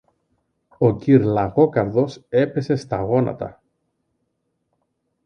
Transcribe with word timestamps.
Ο 0.77 0.95
κυρ-Λαγόκαρδος 0.95 2.25
έπεσε 2.29 2.75
στα 2.75 3.01
γόνατα. 3.01 3.61